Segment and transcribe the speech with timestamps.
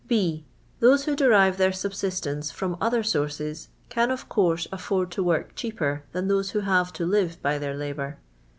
[0.01, 0.43] *' h.
[0.81, 6.05] Tho6e who derive their subsistence from other sources can, of course, afford to work cheaper
[6.11, 8.17] than those who have to live by their labour.